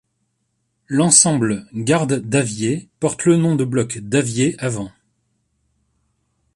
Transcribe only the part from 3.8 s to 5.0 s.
davier avant.